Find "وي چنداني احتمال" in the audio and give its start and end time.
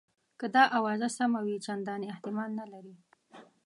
1.45-2.49